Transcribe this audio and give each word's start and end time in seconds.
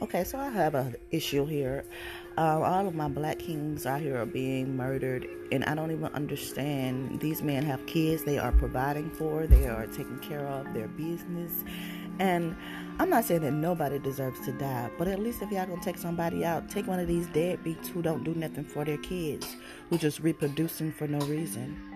Okay, 0.00 0.22
so 0.22 0.38
I 0.38 0.48
have 0.50 0.76
an 0.76 0.94
issue 1.10 1.44
here. 1.44 1.84
Uh, 2.36 2.60
all 2.60 2.86
of 2.86 2.94
my 2.94 3.08
black 3.08 3.40
kings 3.40 3.84
out 3.84 4.00
here 4.00 4.16
are 4.16 4.26
being 4.26 4.76
murdered, 4.76 5.26
and 5.50 5.64
I 5.64 5.74
don't 5.74 5.90
even 5.90 6.06
understand. 6.14 7.18
These 7.18 7.42
men 7.42 7.64
have 7.64 7.84
kids 7.86 8.22
they 8.22 8.38
are 8.38 8.52
providing 8.52 9.10
for, 9.10 9.48
they 9.48 9.66
are 9.66 9.88
taking 9.88 10.20
care 10.20 10.46
of 10.46 10.72
their 10.72 10.86
business. 10.86 11.64
And 12.20 12.54
I'm 13.00 13.10
not 13.10 13.24
saying 13.24 13.40
that 13.40 13.50
nobody 13.50 13.98
deserves 13.98 14.38
to 14.44 14.52
die, 14.52 14.88
but 14.98 15.08
at 15.08 15.18
least 15.18 15.42
if 15.42 15.50
y'all 15.50 15.66
gonna 15.66 15.82
take 15.82 15.98
somebody 15.98 16.44
out, 16.44 16.68
take 16.70 16.86
one 16.86 17.00
of 17.00 17.08
these 17.08 17.26
deadbeats 17.26 17.88
who 17.88 18.00
don't 18.00 18.22
do 18.22 18.34
nothing 18.36 18.64
for 18.64 18.84
their 18.84 18.98
kids, 18.98 19.56
who 19.90 19.98
just 19.98 20.20
reproducing 20.20 20.92
for 20.92 21.08
no 21.08 21.18
reason. 21.26 21.87